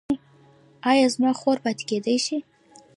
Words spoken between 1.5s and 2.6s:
پاتې کیدی شي؟